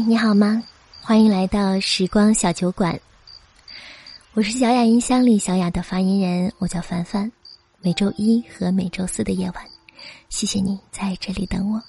[0.00, 0.60] 你好吗？
[1.00, 2.98] 欢迎来到时光小酒馆。
[4.32, 7.30] 我是小雅音箱里小雅的发言人，我叫凡凡。
[7.80, 9.64] 每周一和每周四的夜晚，
[10.28, 11.80] 谢谢你在这里等我。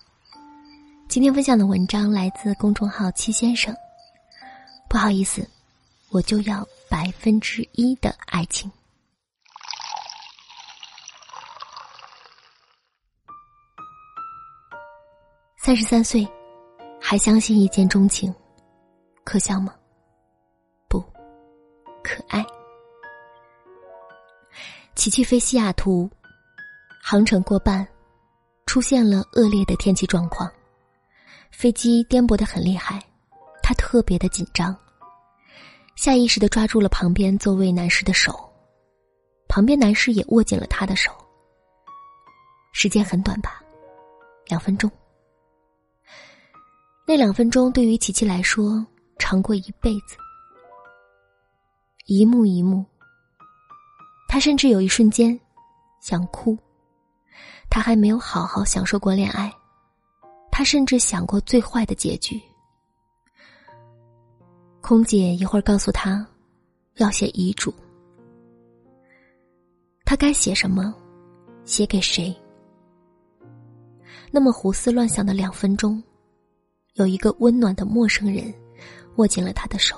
[1.08, 3.76] 今天分享的文章来自公众号七先生。
[4.88, 5.50] 不好意思，
[6.10, 8.72] 我就要百分之一的爱情。
[15.58, 16.28] 三十三岁。
[17.08, 18.34] 还相信一见钟情，
[19.24, 19.76] 可笑吗？
[20.90, 21.00] 不，
[22.04, 22.44] 可爱。
[24.96, 26.10] 琪琪飞西雅图，
[27.04, 27.88] 航程过半，
[28.66, 30.52] 出现了恶劣的天气状况，
[31.52, 33.00] 飞机颠簸的很厉害，
[33.62, 34.76] 他特别的紧张，
[35.96, 38.34] 下意识的抓住了旁边座位男士的手，
[39.48, 41.12] 旁边男士也握紧了他的手。
[42.74, 43.62] 时间很短吧，
[44.48, 44.92] 两分钟。
[47.08, 48.86] 那两分钟对于琪琪来说
[49.20, 50.18] 长过一辈子，
[52.08, 52.84] 一幕一幕。
[54.28, 55.40] 他甚至有一瞬间
[56.02, 56.58] 想哭。
[57.70, 59.54] 他还没有好好享受过恋爱，
[60.52, 62.42] 他甚至想过最坏的结局。
[64.82, 66.26] 空姐一会儿告诉他
[66.96, 67.74] 要写遗嘱，
[70.06, 70.94] 他该写什么，
[71.66, 72.36] 写给谁？
[74.32, 76.02] 那么胡思乱想的两分钟。
[76.96, 78.54] 有一个温暖的陌生人，
[79.18, 79.98] 握紧了他的手。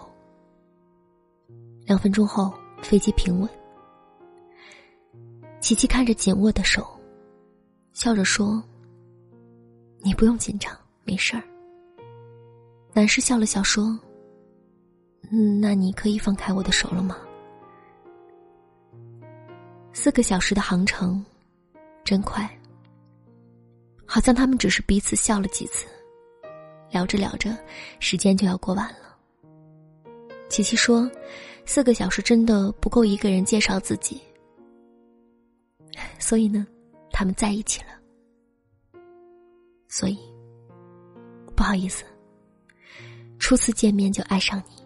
[1.85, 3.47] 两分钟后，飞机平稳。
[5.59, 6.87] 琪琪看着紧握的手，
[7.93, 8.63] 笑着说
[10.01, 11.43] ：“你不用紧张，没事儿。”
[12.93, 13.95] 男士笑了笑说
[15.29, 17.15] ：“嗯，那你可以放开我的手了吗？”
[19.93, 21.23] 四个小时的航程，
[22.03, 22.49] 真快。
[24.03, 25.85] 好像他们只是彼此笑了几次。
[26.89, 27.55] 聊着聊着，
[27.99, 29.17] 时间就要过完了。
[30.49, 31.09] 琪琪说
[31.65, 34.21] ：“四个小时真的不够一个人介绍自己，
[36.17, 36.65] 所以呢，
[37.11, 37.87] 他们在一起了。
[39.89, 40.17] 所以，
[41.55, 42.05] 不好意思，
[43.39, 44.85] 初次见面就爱上你。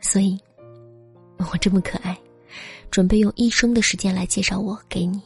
[0.00, 0.38] 所以，
[1.38, 2.16] 我这么可爱，
[2.90, 5.20] 准备用一生的时间来介绍我给你，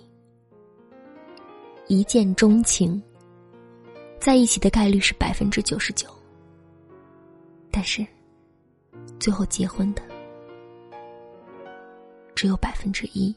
[1.88, 3.00] 一见钟情。”
[4.20, 6.06] 在一起的概率是百分之九十九，
[7.70, 8.06] 但是
[9.18, 10.02] 最后结婚的
[12.34, 13.34] 只有百分之一。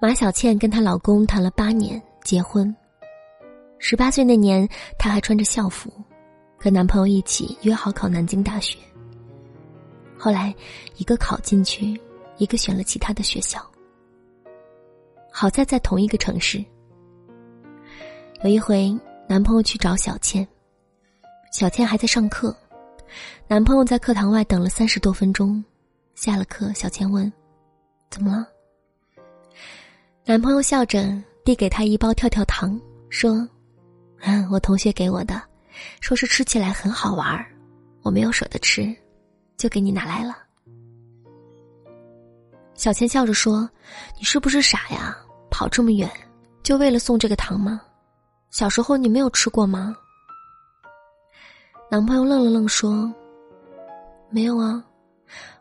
[0.00, 2.74] 马小倩跟她老公谈了八年，结婚。
[3.78, 4.66] 十八岁那年，
[4.98, 5.92] 她还穿着校服，
[6.58, 8.78] 跟男朋友一起约好考南京大学。
[10.18, 10.54] 后来，
[10.96, 12.00] 一个考进去，
[12.38, 13.60] 一个选了其他的学校。
[15.38, 16.64] 好在在同一个城市。
[18.42, 18.90] 有一回，
[19.28, 20.48] 男朋友去找小倩，
[21.52, 22.56] 小倩还在上课，
[23.46, 25.62] 男朋友在课堂外等了三十多分钟。
[26.14, 27.30] 下了课，小倩问
[28.08, 28.48] ：“怎么了？”
[30.24, 31.06] 男朋友笑着
[31.44, 32.80] 递给她一包跳跳糖，
[33.10, 33.46] 说
[34.24, 35.42] ：“嗯，我同学给我的，
[36.00, 37.44] 说是吃起来很好玩儿
[38.00, 38.90] 我没有舍得吃，
[39.58, 40.38] 就给你拿来了。”
[42.72, 43.68] 小倩笑着说
[44.16, 45.14] ：“你是不是傻呀？”
[45.56, 46.06] 跑这么远，
[46.62, 47.80] 就为了送这个糖吗？
[48.50, 49.96] 小时候你没有吃过吗？
[51.90, 53.10] 男朋友愣了愣说
[54.28, 54.84] ：“没有啊，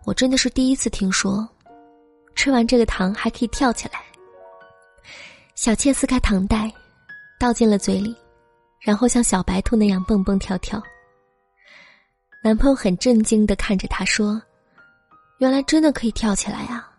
[0.04, 1.48] 我真的是第一次听说，
[2.36, 4.02] 吃完这个糖还可以跳起来。”
[5.56, 6.70] 小倩撕开糖袋，
[7.40, 8.14] 倒进了嘴里，
[8.82, 10.84] 然后像小白兔那样蹦蹦跳跳。
[12.44, 14.42] 男朋友很震惊的看着她说
[15.40, 16.92] ：“原来真的可以跳起来啊！”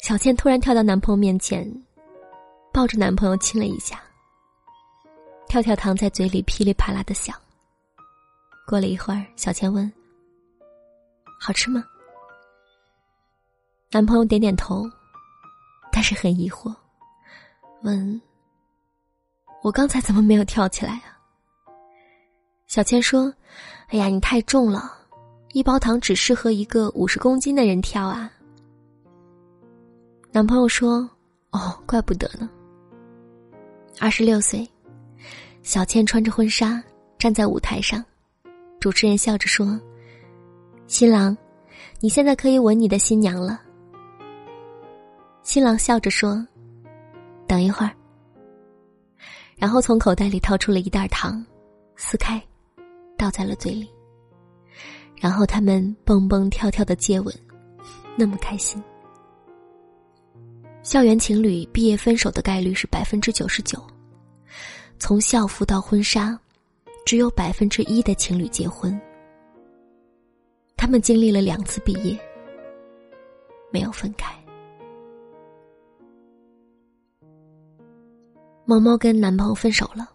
[0.00, 1.70] 小倩突然跳到男朋友面前，
[2.72, 4.00] 抱着男朋友亲了一下。
[5.48, 7.34] 跳跳糖在嘴里噼里啪啦的响。
[8.66, 9.90] 过了一会儿，小倩问
[11.40, 11.84] ：“好吃吗？”
[13.90, 14.84] 男朋友点点头，
[15.90, 16.74] 但是很疑惑，
[17.82, 18.20] 问
[19.62, 21.18] ：“我刚才怎么没有跳起来啊？”
[22.68, 23.32] 小倩说
[23.88, 24.96] ：“哎呀，你太重了，
[25.52, 28.30] 一包糖只适合一个五十公斤的人跳啊。”
[30.30, 31.08] 男朋友说
[31.50, 32.48] ：“哦，怪不得呢。”
[33.98, 34.68] 二十六岁，
[35.62, 36.82] 小倩穿着婚纱
[37.18, 38.04] 站在舞台上，
[38.78, 39.80] 主持人笑着说
[40.86, 41.36] ：“新郎，
[42.00, 43.60] 你现在可以吻你的新娘了。”
[45.42, 46.46] 新郎笑着说
[47.48, 47.92] ：“等一会儿。”
[49.56, 51.44] 然后从口袋里掏出了一袋糖，
[51.96, 52.40] 撕开，
[53.16, 53.90] 倒在了嘴里。
[55.16, 57.34] 然后他们蹦蹦跳跳的接吻，
[58.16, 58.80] 那么开心。
[60.82, 63.82] 校园情侣毕业分手的概率是百分之九十九，
[64.98, 66.38] 从校服到婚纱，
[67.04, 68.98] 只有百分之一的情侣结婚。
[70.76, 72.18] 他们经历了两次毕业，
[73.70, 74.32] 没有分开。
[78.64, 80.08] 猫猫跟男朋友分手了，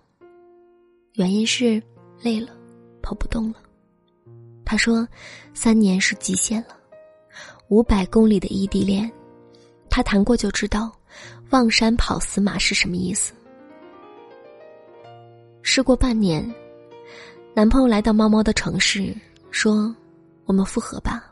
[1.13, 1.81] 原因是
[2.21, 2.55] 累了，
[3.01, 3.59] 跑不动了。
[4.65, 5.07] 他说，
[5.53, 6.77] 三年是极限了，
[7.67, 9.11] 五百公里的异地恋。
[9.95, 10.91] 他谈过就知道，
[11.51, 13.31] 望山跑死马是什么意思。
[15.61, 16.43] 试过半年，
[17.53, 19.15] 男朋友来到猫猫的城市，
[19.51, 19.95] 说
[20.45, 21.31] ：“我们复合吧。”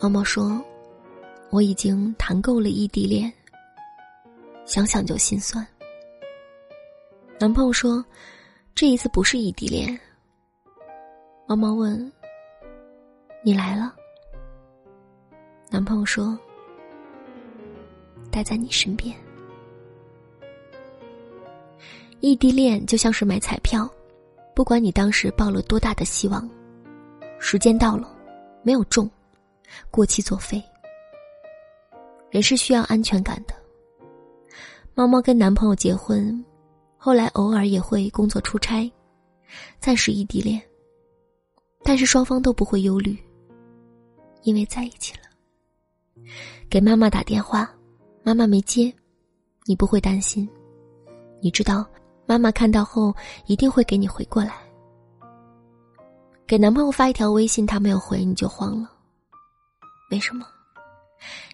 [0.00, 0.58] 猫猫说
[1.52, 3.30] ：“我已经谈够了异地恋，
[4.64, 5.64] 想想就心酸。”
[7.38, 8.02] 男朋友说
[8.74, 10.00] ：“这一次不是异地恋。”
[11.46, 12.10] 猫猫问
[13.44, 13.94] ：“你来了？”
[15.68, 16.34] 男朋友说。
[18.36, 19.16] 待在你身边。
[22.20, 23.90] 异地恋就像是买彩票，
[24.54, 26.46] 不管你当时抱了多大的希望，
[27.38, 28.14] 时间到了，
[28.62, 29.10] 没有中，
[29.90, 30.62] 过期作废。
[32.30, 33.54] 人是需要安全感的。
[34.94, 36.44] 猫猫跟男朋友结婚，
[36.98, 38.92] 后来偶尔也会工作出差，
[39.80, 40.60] 暂时异地恋，
[41.82, 43.16] 但是双方都不会忧虑，
[44.42, 46.22] 因为在一起了。
[46.68, 47.72] 给妈妈打电话。
[48.26, 48.92] 妈妈没接，
[49.66, 50.48] 你不会担心，
[51.40, 51.86] 你知道
[52.26, 53.14] 妈妈看到后
[53.46, 54.52] 一定会给你回过来。
[56.44, 58.90] 给男朋友发一条微信，他没有回，你就慌了。
[60.10, 60.44] 为什么？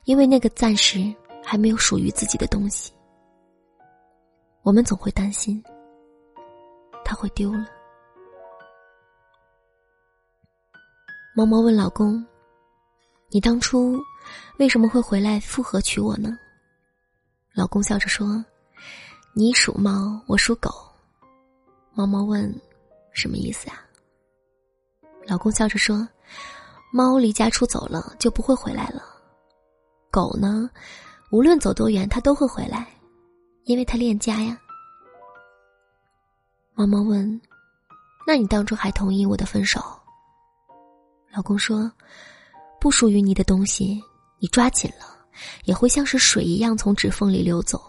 [0.04, 1.14] 因为那个暂时
[1.44, 2.90] 还没有属于自己的东西，
[4.62, 5.62] 我们总会担心
[7.04, 7.66] 他会丢了。
[11.36, 12.24] 猫猫问老公
[13.28, 14.00] ：“你当初
[14.58, 16.34] 为什么会回来复合娶我呢？”
[17.54, 18.42] 老公笑着说
[19.34, 20.70] ：“你属猫，我属狗。”
[21.92, 22.50] 猫猫问
[23.12, 23.76] ：“什么意思啊？”
[25.26, 26.08] 老公笑着说
[26.90, 29.02] ：“猫离家出走了就不会回来了，
[30.10, 30.68] 狗呢，
[31.30, 32.88] 无论走多远它都会回来，
[33.64, 34.58] 因为它恋家呀。”
[36.74, 37.38] 猫猫问
[38.26, 39.78] ：“那你当初还同意我的分手？”
[41.30, 41.92] 老公说
[42.80, 44.02] ：“不属于你的东西，
[44.38, 45.18] 你抓紧了。”
[45.64, 47.80] 也会像是水一样从指缝里流走，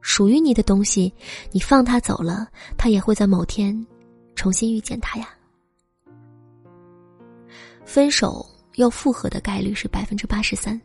[0.00, 1.12] 属于你的东西，
[1.52, 3.86] 你放它走了，它也会在某天
[4.34, 5.28] 重新遇见它呀。
[7.84, 8.44] 分手
[8.76, 10.80] 又复合的概率是百分之八十三，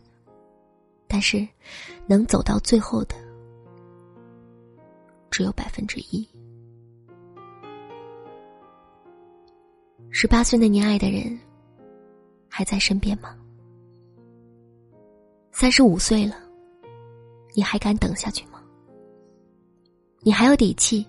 [1.07, 1.47] 但是
[2.05, 3.15] 能走到最后的
[5.31, 6.27] 只有百分之一。
[10.11, 11.39] 十八岁那年爱的人
[12.49, 13.35] 还在身边吗？
[15.51, 16.35] 三十五岁了，
[17.53, 18.61] 你还敢等下去吗？
[20.21, 21.05] 你还有底气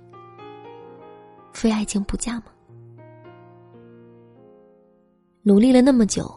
[1.52, 2.46] 非爱情不嫁吗？
[5.42, 6.30] 努力了那么久，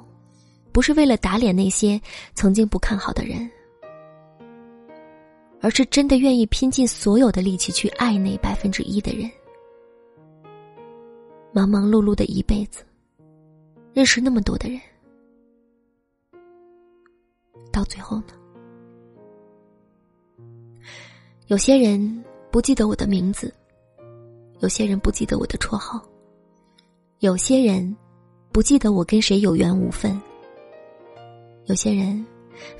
[0.71, 1.99] 不是为了打脸那些
[2.33, 3.49] 曾经不看好的人，
[5.61, 9.29] 而是真的愿意拼尽所有的力气去爱那百分之一的人。
[11.51, 12.83] 忙忙碌碌的一辈子，
[13.93, 14.79] 认识那么多的人。
[17.73, 18.33] 到最后呢？
[21.47, 23.51] 有些人不记得我的名字，
[24.59, 25.99] 有些人不记得我的绰号，
[27.19, 27.95] 有些人
[28.51, 30.21] 不记得我跟谁有缘无分，
[31.65, 32.23] 有些人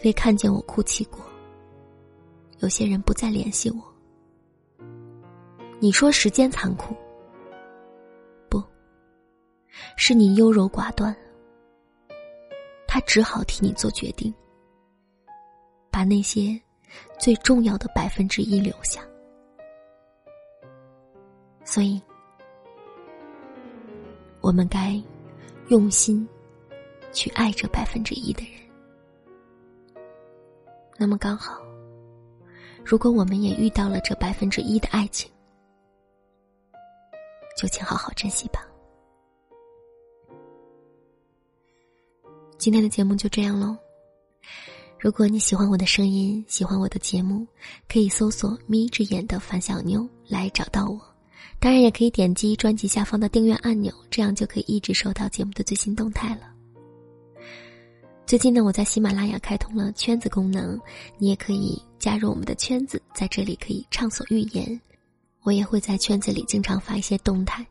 [0.06, 1.20] 未看见我哭泣过，
[2.60, 3.84] 有些人不再联系我。
[5.80, 6.96] 你说时间残酷，
[8.48, 8.64] 不
[9.98, 11.14] 是你优柔寡断，
[12.88, 14.32] 他只好替你做决定。
[15.94, 16.60] 把那些
[17.20, 19.00] 最重要的百分之一留下，
[21.64, 22.02] 所以
[24.42, 25.00] 我们该
[25.68, 26.28] 用心
[27.12, 28.60] 去爱这百分之一的人。
[30.98, 31.62] 那么刚好，
[32.84, 35.32] 如果我们也遇到了这百分之一的爱情，
[37.56, 38.68] 就请好好珍惜吧。
[42.58, 43.78] 今天的节目就这样喽。
[45.04, 47.46] 如果你喜欢我的声音，喜欢我的节目，
[47.90, 50.98] 可以搜索“眯着眼的樊小妞”来找到我。
[51.60, 56.44] 当然，也可以点击专辑下方的订阅按钮，这样就可以一直收到节目的最新动态了。
[58.26, 60.80] 最近呢，我在喜马拉雅开通了圈子功能，
[61.18, 64.80] 你也可以加入我们的圈子，在这里可以畅所欲言。
[65.42, 67.68] 我也会在圈子里经常发一些动态。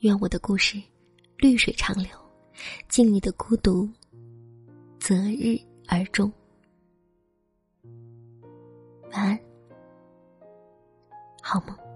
[0.00, 0.82] 愿我的故事
[1.36, 2.10] 绿水长流，
[2.88, 3.88] 敬你的孤独，
[4.98, 5.56] 择日。
[5.88, 6.30] 而终。
[9.12, 9.38] 晚安。
[11.42, 11.91] 好梦。